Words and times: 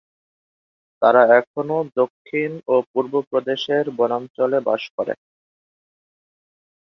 তারা 1.01 1.21
এখনও 1.39 1.79
দক্ষিণ 1.95 2.51
এবং 2.63 2.81
পূর্ব 2.91 3.13
প্রদেশের 3.29 3.85
বনাঞ্চলে 3.97 4.59
বাস 4.67 4.83
করে। 4.95 5.13